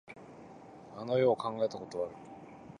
[0.97, 2.21] あの世を考えたことはあるか。